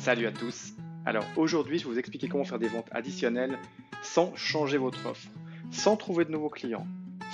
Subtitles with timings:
[0.00, 0.72] Salut à tous.
[1.04, 3.58] Alors aujourd'hui, je vais vous expliquer comment faire des ventes additionnelles
[4.02, 5.28] sans changer votre offre,
[5.70, 6.86] sans trouver de nouveaux clients,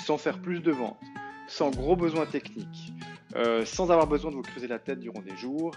[0.04, 0.98] sans faire plus de ventes,
[1.46, 2.92] sans gros besoins techniques,
[3.36, 5.76] euh, sans avoir besoin de vous creuser la tête durant des jours.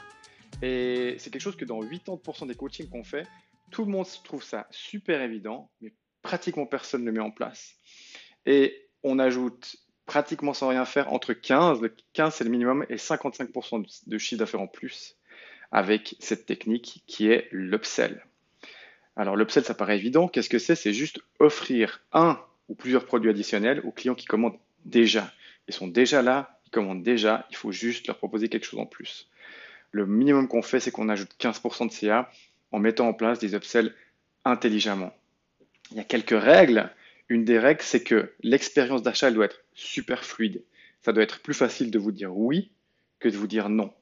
[0.64, 3.28] Et c'est quelque chose que dans 80% des coachings qu'on fait,
[3.70, 5.94] tout le monde trouve ça super évident, mais
[6.24, 7.76] pratiquement personne ne le met en place.
[8.48, 9.76] Et on ajoute
[10.08, 14.40] pratiquement sans rien faire entre 15, le 15 c'est le minimum, et 55% de chiffre
[14.40, 15.19] d'affaires en plus
[15.72, 18.26] avec cette technique qui est l'upsell.
[19.16, 20.28] Alors l'upsell, ça paraît évident.
[20.28, 20.76] Qu'est-ce que c'est?
[20.76, 22.40] C'est juste offrir un
[22.70, 25.32] ou plusieurs produits additionnels aux clients qui commandent déjà.
[25.68, 28.86] Ils sont déjà là, ils commandent déjà, il faut juste leur proposer quelque chose en
[28.86, 29.30] plus.
[29.92, 32.32] Le minimum qu'on fait, c'est qu'on ajoute 15% de CA
[32.72, 33.94] en mettant en place des upsells
[34.46, 35.14] intelligemment.
[35.92, 36.90] Il y a quelques règles.
[37.28, 40.64] Une des règles, c'est que l'expérience d'achat, doit être super fluide.
[41.02, 42.72] Ça doit être plus facile de vous dire oui
[43.20, 43.94] que de vous dire non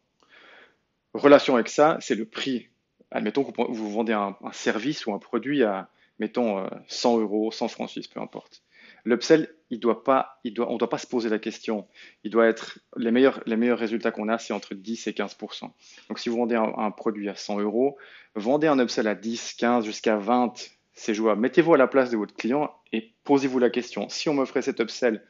[1.17, 2.69] relation avec ça, c'est le prix.
[3.11, 7.67] Admettons que vous vendez un, service ou un produit à, mettons, 100 euh, euros, 100
[7.69, 8.63] francs suisses, peu importe.
[9.05, 11.87] L'upsell, il doit pas, on ne doit pas se poser la question.
[12.23, 15.71] Il doit être, les meilleurs, les meilleurs résultats qu'on a, c'est entre 10 et 15%
[16.09, 17.97] Donc, si vous vendez un, produit à 100 euros,
[18.35, 20.53] vendez un upsell à 10, 15, jusqu'à 20,
[20.93, 21.41] c'est jouable.
[21.41, 24.09] Mettez-vous à la place de votre client et posez-vous la question.
[24.09, 25.23] Si on m'offrait cet upsell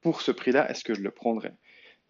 [0.00, 1.54] pour ce prix-là, est-ce que je le prendrais?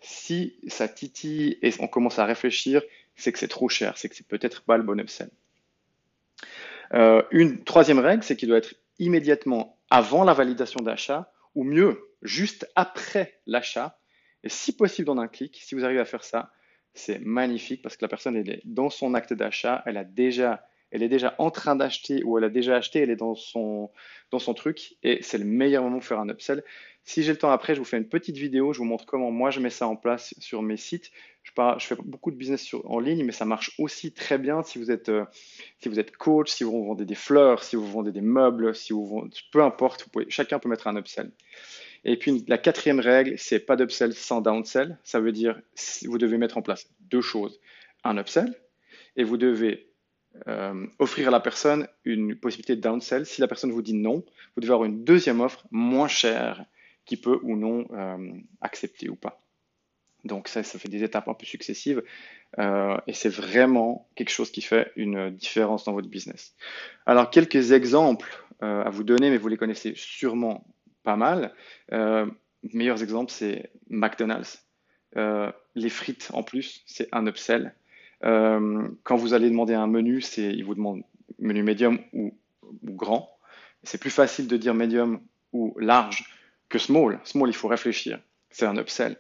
[0.01, 2.83] Si ça titille et on commence à réfléchir,
[3.23, 5.31] c'est que c'est trop cher, c'est que c'est peut-être pas le bon upsell.
[6.95, 12.11] Euh, une troisième règle, c'est qu'il doit être immédiatement avant la validation d'achat, ou mieux,
[12.23, 13.99] juste après l'achat,
[14.43, 15.61] et si possible dans un clic.
[15.63, 16.53] Si vous arrivez à faire ça,
[16.95, 20.67] c'est magnifique parce que la personne elle est dans son acte d'achat, elle a déjà
[20.93, 23.91] elle est déjà en train d'acheter ou elle a déjà acheté, elle est dans son,
[24.31, 26.63] dans son truc et c'est le meilleur moment pour faire un upsell.
[27.05, 29.31] Si j'ai le temps après, je vous fais une petite vidéo, je vous montre comment
[29.33, 31.11] moi je mets ça en place sur mes sites.
[31.43, 31.51] Je,
[31.85, 35.09] fais beaucoup de business en ligne, mais ça marche aussi très bien si vous êtes,
[35.09, 35.25] euh,
[35.81, 38.93] si vous êtes coach, si vous vendez des fleurs, si vous vendez des meubles, si
[38.93, 41.33] vous vendez, peu importe, chacun peut mettre un upsell.
[42.05, 44.99] Et puis la quatrième règle, c'est pas d'upsell sans downsell.
[45.03, 45.61] Ça veut dire
[46.05, 47.61] vous devez mettre en place deux choses.
[48.05, 48.55] Un upsell
[49.17, 49.92] et vous devez
[50.49, 53.27] euh, offrir à la personne une possibilité de downsell.
[53.27, 56.65] Si la personne vous dit non, vous devez avoir une deuxième offre moins chère
[57.05, 59.41] qui peut ou non euh, accepter ou pas.
[60.25, 62.03] Donc ça, ça fait des étapes un peu successives
[62.59, 66.55] euh, et c'est vraiment quelque chose qui fait une différence dans votre business.
[67.07, 70.65] Alors quelques exemples à vous donner, mais vous les connaissez sûrement
[71.03, 71.53] pas mal.
[72.63, 74.65] meilleurs exemples, c'est McDonald's.
[75.17, 77.75] les frites en plus, c'est un upsell.
[78.25, 81.03] Euh, quand vous allez demander un menu, c'est, il vous demande
[81.39, 82.35] menu médium ou,
[82.85, 83.37] grand.
[83.83, 85.21] C'est plus facile de dire médium
[85.53, 86.25] ou large
[86.69, 87.21] que small.
[87.25, 88.21] Small, il faut réfléchir.
[88.51, 89.17] C'est un upsell.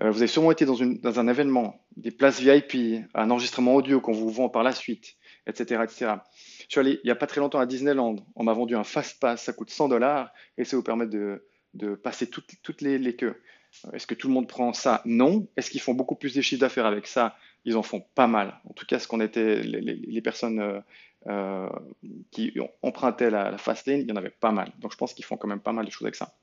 [0.00, 4.12] Euh, vous avez sûrement été dans, un événement, des places VIP, un enregistrement audio qu'on
[4.12, 5.14] vous vend par la suite,
[5.46, 6.14] etc., etc.
[6.60, 8.16] Je suis allé il n'y a pas très longtemps à Disneyland.
[8.34, 11.44] On m'a vendu un fast pass, ça coûte 100 dollars et ça vous permet de,
[12.02, 13.40] passer toutes, les, les queues.
[13.92, 15.02] Est-ce que tout le monde prend ça?
[15.04, 15.46] Non.
[15.56, 17.36] Est-ce qu'ils font beaucoup plus de chiffres d'affaires avec ça?
[17.64, 18.54] Ils en font pas mal.
[18.68, 20.80] En tout cas, ce qu'on était, les, personnes euh,
[21.28, 21.68] euh,
[22.30, 24.72] qui empruntaient la, la fast lane, il y en avait pas mal.
[24.78, 26.34] Donc, je pense qu'ils font quand même pas mal de choses avec ça.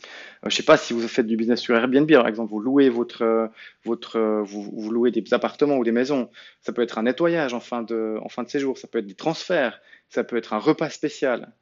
[0.00, 0.04] Euh,
[0.44, 2.88] je ne sais pas si vous faites du business sur Airbnb, par exemple, vous louez
[2.88, 3.50] votre,
[3.84, 6.30] votre, vous, louez des appartements ou des maisons.
[6.62, 8.78] Ça peut être un nettoyage en fin de, en fin de séjour.
[8.78, 9.80] Ça peut être des transferts.
[10.08, 11.52] Ça peut être un repas spécial.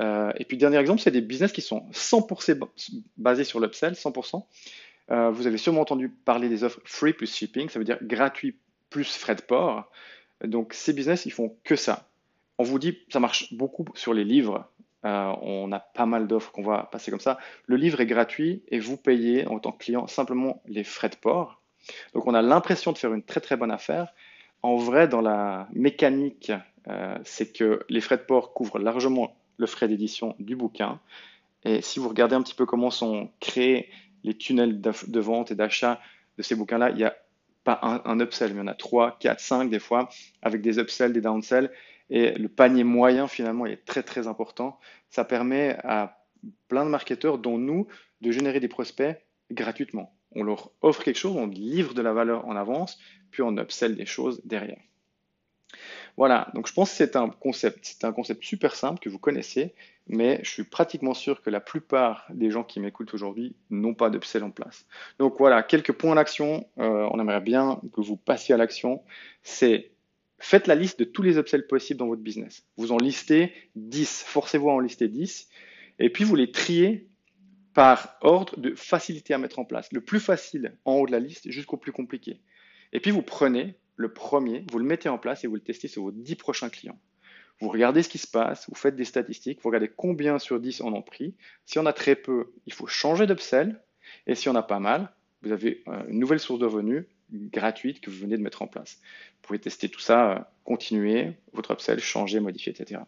[0.00, 2.66] et puis, dernier exemple, c'est des business qui sont 100%
[3.18, 4.44] basés sur l'upsell, 100%.
[5.10, 8.56] Euh, vous avez sûrement entendu parler des offres free plus shipping, ça veut dire gratuit
[8.90, 9.90] plus frais de port.
[10.44, 12.08] Donc ces business, ils font que ça.
[12.58, 14.68] On vous dit, ça marche beaucoup sur les livres.
[15.04, 17.38] Euh, on a pas mal d'offres qu'on va passer comme ça.
[17.66, 21.16] Le livre est gratuit et vous payez en tant que client simplement les frais de
[21.16, 21.62] port.
[22.14, 24.12] Donc on a l'impression de faire une très très bonne affaire.
[24.62, 26.50] En vrai, dans la mécanique,
[26.88, 30.98] euh, c'est que les frais de port couvrent largement le frais d'édition du bouquin.
[31.64, 33.88] Et si vous regardez un petit peu comment sont créés
[34.26, 36.00] les tunnels de vente et d'achat
[36.36, 37.16] de ces bouquins-là, il n'y a
[37.64, 40.08] pas un, upsell, mais il y en a 3, 4, 5 des fois,
[40.42, 41.70] avec des upsells, des downsells.
[42.10, 44.78] Et le panier moyen, finalement, est très, très important.
[45.10, 46.24] Ça permet à
[46.68, 47.88] plein de marketeurs, dont nous,
[48.20, 49.16] de générer des prospects
[49.50, 50.14] gratuitement.
[50.32, 52.98] On leur offre quelque chose, on livre de la valeur en avance,
[53.30, 54.80] puis on upsell des choses derrière.
[56.16, 59.18] Voilà, donc je pense que c'est un concept, c'est un concept super simple que vous
[59.18, 59.74] connaissez,
[60.06, 64.08] mais je suis pratiquement sûr que la plupart des gens qui m'écoutent aujourd'hui n'ont pas
[64.08, 64.86] d'upsell en place.
[65.18, 69.02] Donc voilà, quelques points d'action, euh, on aimerait bien que vous passiez à l'action,
[69.42, 69.92] c'est
[70.38, 72.64] faites la liste de tous les upsells possibles dans votre business.
[72.78, 75.48] Vous en listez 10, forcez-vous à en lister 10,
[75.98, 77.08] et puis vous les triez
[77.74, 79.92] par ordre de facilité à mettre en place.
[79.92, 82.40] Le plus facile en haut de la liste jusqu'au plus compliqué.
[82.94, 85.88] Et puis vous prenez le premier, vous le mettez en place et vous le testez
[85.88, 86.98] sur vos 10 prochains clients.
[87.60, 90.82] Vous regardez ce qui se passe, vous faites des statistiques, vous regardez combien sur 10
[90.82, 91.34] en ont pris.
[91.64, 93.80] Si on a très peu, il faut changer d'upsell.
[94.26, 95.10] Et si on a pas mal,
[95.42, 98.66] vous avez euh, une nouvelle source de revenus gratuite que vous venez de mettre en
[98.66, 99.00] place.
[99.36, 103.00] Vous pouvez tester tout ça, euh, continuer votre upsell, changer, modifier, etc.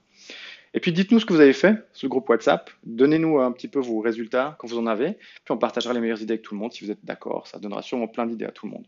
[0.75, 2.70] Et puis dites-nous ce que vous avez fait sur le groupe WhatsApp.
[2.84, 5.14] Donnez-nous un petit peu vos résultats quand vous en avez.
[5.44, 7.46] Puis on partagera les meilleures idées avec tout le monde si vous êtes d'accord.
[7.46, 8.87] Ça donnera sûrement plein d'idées à tout le monde.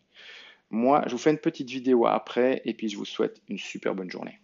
[0.70, 3.94] Moi, je vous fais une petite vidéo après et puis je vous souhaite une super
[3.94, 4.40] bonne journée.